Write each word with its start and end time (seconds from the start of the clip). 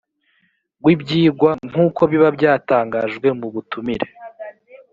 w 0.85 0.87
ibyigwa 0.93 1.51
nk 1.69 1.75
uko 1.87 2.01
biba 2.11 2.29
byatangajwe 2.37 3.27
mu 3.39 3.47
butumire 3.53 4.07